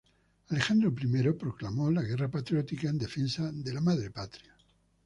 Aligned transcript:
Alejandro 0.49 0.89
I 0.89 1.31
proclamó 1.35 1.91
la 1.91 2.01
Guerra 2.01 2.27
Patriótica 2.27 2.89
en 2.89 2.97
defensa 2.97 3.51
de 3.51 3.71
la 3.71 3.81
Madre 3.81 4.09
Patria. 4.09 4.51